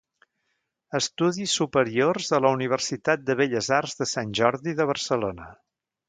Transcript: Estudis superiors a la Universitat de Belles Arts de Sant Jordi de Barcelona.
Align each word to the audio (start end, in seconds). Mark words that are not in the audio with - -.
Estudis 0.99 1.51
superiors 1.59 2.31
a 2.37 2.39
la 2.45 2.51
Universitat 2.57 3.27
de 3.27 3.35
Belles 3.41 3.69
Arts 3.81 3.93
de 3.99 4.07
Sant 4.13 4.33
Jordi 4.39 4.75
de 4.81 4.89
Barcelona. 4.93 5.51